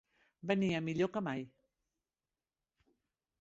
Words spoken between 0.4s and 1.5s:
Venia millor que mai.